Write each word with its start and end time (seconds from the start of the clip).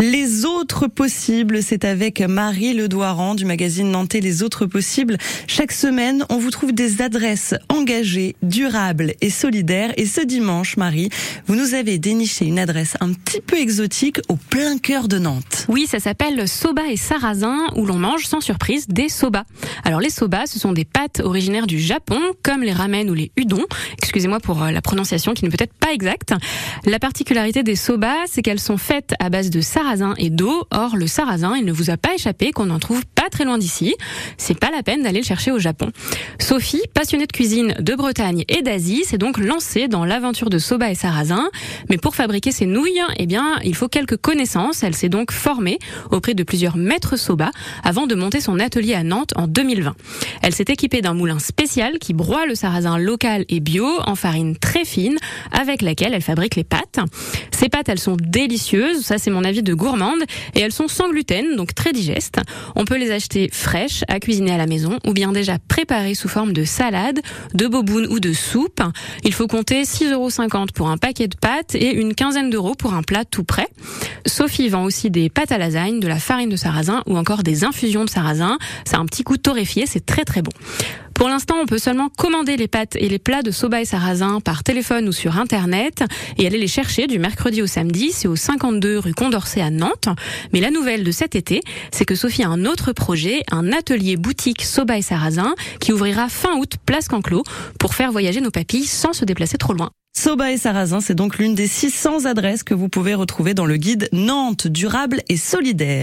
Les 0.00 0.46
autres 0.46 0.86
possibles, 0.86 1.62
c'est 1.62 1.84
avec 1.84 2.22
Marie 2.22 2.72
Ledoiran 2.72 3.34
du 3.34 3.44
magazine 3.44 3.90
Nantais 3.90 4.20
Les 4.20 4.42
autres 4.42 4.64
possibles. 4.64 5.18
Chaque 5.46 5.72
semaine, 5.72 6.24
on 6.30 6.38
vous 6.38 6.50
trouve 6.50 6.72
des 6.72 7.02
adresses 7.02 7.54
engagées, 7.68 8.34
durables 8.40 9.12
et 9.20 9.28
solidaires. 9.28 9.92
Et 9.98 10.06
ce 10.06 10.22
dimanche, 10.22 10.78
Marie, 10.78 11.10
vous 11.46 11.54
nous 11.54 11.74
avez 11.74 11.98
déniché 11.98 12.46
une 12.46 12.58
adresse 12.58 12.96
un 13.00 13.12
petit 13.12 13.42
peu 13.42 13.58
exotique 13.58 14.20
au 14.30 14.36
plein 14.36 14.78
cœur 14.78 15.06
de 15.06 15.18
Nantes. 15.18 15.66
Oui, 15.68 15.86
ça 15.86 16.00
s'appelle 16.00 16.48
Soba 16.48 16.88
et 16.90 16.96
Sarrasin, 16.96 17.58
où 17.76 17.84
l'on 17.84 17.98
mange 17.98 18.24
sans 18.24 18.40
surprise 18.40 18.88
des 18.88 19.10
soba. 19.10 19.44
Alors 19.84 20.00
les 20.00 20.08
soba, 20.08 20.46
ce 20.46 20.58
sont 20.58 20.72
des 20.72 20.86
pâtes 20.86 21.20
originaires 21.22 21.66
du 21.66 21.78
Japon, 21.78 22.20
comme 22.42 22.62
les 22.62 22.72
ramen 22.72 23.10
ou 23.10 23.14
les 23.14 23.32
udon. 23.36 23.66
Excusez-moi 24.02 24.40
pour 24.40 24.62
euh, 24.62 24.70
la 24.70 24.80
prononciation 24.80 25.34
qui 25.34 25.44
n'est 25.44 25.50
peut-être 25.50 25.74
pas 25.74 25.92
exacte. 25.92 26.32
La 26.86 26.98
particularité 26.98 27.62
des 27.62 27.76
soba, 27.76 28.14
c'est 28.26 28.40
qu'elles 28.40 28.60
sont 28.60 28.78
faites 28.78 29.12
à 29.20 29.28
base 29.28 29.50
de 29.50 29.60
sarrasin 29.60 29.89
et 30.18 30.30
d'eau. 30.30 30.66
Or, 30.70 30.96
le 30.96 31.06
sarrasin, 31.06 31.56
il 31.56 31.64
ne 31.64 31.72
vous 31.72 31.90
a 31.90 31.96
pas 31.96 32.14
échappé 32.14 32.52
qu'on 32.52 32.70
en 32.70 32.78
trouve 32.78 33.04
pas 33.06 33.19
très 33.30 33.44
loin 33.44 33.58
d'ici. 33.58 33.94
C'est 34.36 34.58
pas 34.58 34.70
la 34.70 34.82
peine 34.82 35.02
d'aller 35.02 35.20
le 35.20 35.24
chercher 35.24 35.50
au 35.50 35.58
Japon. 35.58 35.90
Sophie, 36.38 36.82
passionnée 36.94 37.26
de 37.26 37.32
cuisine 37.32 37.74
de 37.78 37.94
Bretagne 37.94 38.44
et 38.48 38.62
d'Asie, 38.62 39.04
s'est 39.04 39.18
donc 39.18 39.38
lancée 39.38 39.88
dans 39.88 40.04
l'aventure 40.04 40.50
de 40.50 40.58
soba 40.58 40.90
et 40.90 40.94
sarrasin. 40.94 41.50
Mais 41.88 41.96
pour 41.96 42.14
fabriquer 42.14 42.52
ces 42.52 42.66
nouilles, 42.66 43.00
eh 43.16 43.26
bien, 43.26 43.58
il 43.64 43.74
faut 43.74 43.88
quelques 43.88 44.16
connaissances. 44.16 44.82
Elle 44.82 44.94
s'est 44.94 45.08
donc 45.08 45.32
formée 45.32 45.78
auprès 46.10 46.34
de 46.34 46.42
plusieurs 46.42 46.76
maîtres 46.76 47.16
soba 47.16 47.50
avant 47.84 48.06
de 48.06 48.14
monter 48.14 48.40
son 48.40 48.58
atelier 48.58 48.94
à 48.94 49.02
Nantes 49.02 49.32
en 49.36 49.46
2020. 49.46 49.94
Elle 50.42 50.54
s'est 50.54 50.64
équipée 50.68 51.00
d'un 51.00 51.14
moulin 51.14 51.38
spécial 51.38 51.98
qui 51.98 52.12
broie 52.12 52.46
le 52.46 52.54
sarrasin 52.54 52.98
local 52.98 53.44
et 53.48 53.60
bio 53.60 53.86
en 54.06 54.14
farine 54.14 54.56
très 54.56 54.84
fine 54.84 55.16
avec 55.52 55.82
laquelle 55.82 56.14
elle 56.14 56.22
fabrique 56.22 56.56
les 56.56 56.64
pâtes. 56.64 56.98
Ces 57.50 57.68
pâtes, 57.68 57.88
elles 57.88 57.98
sont 57.98 58.16
délicieuses. 58.18 59.04
Ça, 59.04 59.18
c'est 59.18 59.30
mon 59.30 59.44
avis 59.44 59.62
de 59.62 59.74
gourmande 59.74 60.22
et 60.54 60.60
elles 60.60 60.72
sont 60.72 60.88
sans 60.88 61.10
gluten, 61.10 61.56
donc 61.56 61.74
très 61.74 61.92
digestes. 61.92 62.40
On 62.74 62.84
peut 62.84 62.96
les 62.96 63.10
acheter 63.10 63.19
fraîches 63.52 64.04
à 64.08 64.20
cuisiner 64.20 64.52
à 64.52 64.56
la 64.56 64.66
maison 64.66 64.98
ou 65.06 65.12
bien 65.12 65.32
déjà 65.32 65.58
préparées 65.68 66.14
sous 66.14 66.28
forme 66.28 66.52
de 66.52 66.64
salade, 66.64 67.20
de 67.54 67.66
boboune 67.66 68.06
ou 68.06 68.20
de 68.20 68.32
soupe. 68.32 68.82
Il 69.24 69.34
faut 69.34 69.46
compter 69.46 69.82
6,50 69.82 70.12
euros 70.12 70.30
pour 70.74 70.88
un 70.88 70.96
paquet 70.96 71.28
de 71.28 71.36
pâtes 71.36 71.74
et 71.74 71.94
une 71.94 72.14
quinzaine 72.14 72.50
d'euros 72.50 72.74
pour 72.74 72.94
un 72.94 73.02
plat 73.02 73.24
tout 73.24 73.44
prêt. 73.44 73.68
Sophie 74.26 74.68
vend 74.68 74.84
aussi 74.84 75.10
des 75.10 75.28
pâtes 75.30 75.52
à 75.52 75.58
lasagne, 75.58 76.00
de 76.00 76.08
la 76.08 76.18
farine 76.18 76.48
de 76.48 76.56
sarrasin 76.56 77.02
ou 77.06 77.16
encore 77.16 77.42
des 77.42 77.64
infusions 77.64 78.04
de 78.04 78.10
sarrasin. 78.10 78.58
C'est 78.84 78.96
un 78.96 79.06
petit 79.06 79.22
coup 79.22 79.36
torréfié, 79.36 79.86
c'est 79.86 80.04
très 80.04 80.24
très 80.24 80.42
bon. 80.42 80.52
Pour 81.20 81.28
l'instant, 81.28 81.56
on 81.60 81.66
peut 81.66 81.76
seulement 81.76 82.08
commander 82.08 82.56
les 82.56 82.66
pâtes 82.66 82.96
et 82.96 83.10
les 83.10 83.18
plats 83.18 83.42
de 83.42 83.50
soba 83.50 83.82
et 83.82 83.84
sarrasin 83.84 84.40
par 84.40 84.64
téléphone 84.64 85.06
ou 85.06 85.12
sur 85.12 85.36
internet 85.36 86.02
et 86.38 86.46
aller 86.46 86.56
les 86.56 86.66
chercher 86.66 87.08
du 87.08 87.18
mercredi 87.18 87.60
au 87.60 87.66
samedi. 87.66 88.10
C'est 88.10 88.26
au 88.26 88.36
52 88.36 88.98
rue 88.98 89.12
Condorcet 89.12 89.60
à 89.60 89.68
Nantes. 89.68 90.08
Mais 90.54 90.60
la 90.60 90.70
nouvelle 90.70 91.04
de 91.04 91.10
cet 91.10 91.34
été, 91.34 91.60
c'est 91.92 92.06
que 92.06 92.14
Sophie 92.14 92.42
a 92.42 92.48
un 92.48 92.64
autre 92.64 92.92
projet, 92.92 93.42
un 93.52 93.70
atelier 93.70 94.16
boutique 94.16 94.62
soba 94.62 94.96
et 94.96 95.02
sarrasin 95.02 95.54
qui 95.78 95.92
ouvrira 95.92 96.30
fin 96.30 96.56
août 96.56 96.76
place 96.86 97.06
Canclos 97.06 97.44
pour 97.78 97.94
faire 97.94 98.12
voyager 98.12 98.40
nos 98.40 98.50
papilles 98.50 98.86
sans 98.86 99.12
se 99.12 99.26
déplacer 99.26 99.58
trop 99.58 99.74
loin. 99.74 99.90
Soba 100.16 100.50
et 100.50 100.58
Sarrasin, 100.58 101.00
c'est 101.00 101.14
donc 101.14 101.38
l'une 101.38 101.54
des 101.54 101.68
600 101.68 102.24
adresses 102.24 102.62
que 102.62 102.74
vous 102.74 102.88
pouvez 102.88 103.14
retrouver 103.14 103.54
dans 103.54 103.64
le 103.64 103.76
guide 103.76 104.08
Nantes 104.12 104.66
durable 104.66 105.22
et 105.28 105.36
solidaire. 105.36 105.98